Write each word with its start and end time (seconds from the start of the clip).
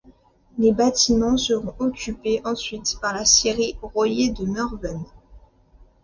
Les 0.57 0.71
bâtiments 0.71 1.37
seront 1.37 1.75
occupés 1.77 2.41
ensuite 2.43 2.97
par 2.99 3.13
la 3.13 3.23
scierie 3.23 3.75
Royer 3.83 4.31
de 4.31 4.45
Mervent. 4.45 5.05